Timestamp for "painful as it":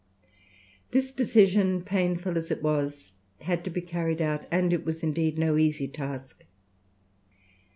1.83-2.63